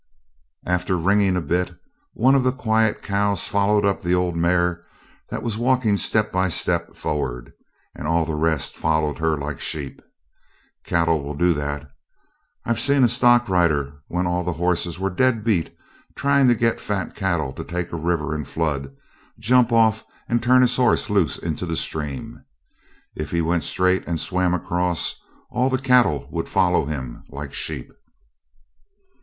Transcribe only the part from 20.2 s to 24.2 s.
and turn his horse loose into the stream. If he went straight, and